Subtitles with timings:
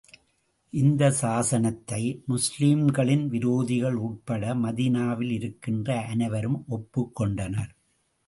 [0.73, 1.99] இந்தச் சாசனத்தை,
[2.25, 7.71] முஸ்லிம்களின் விரோதிகள் உட்பட மதீனாவில் இருக்கின்ற அனைவரும் ஒப்புக் கொண்டனர்.